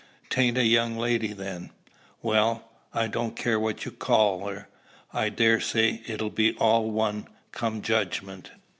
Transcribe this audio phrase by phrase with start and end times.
[0.31, 1.69] "'Tain't a young lady, then?
[2.23, 4.67] Well, I don't care what you call her.
[5.13, 8.49] I dare say it'll be all one, come judgment.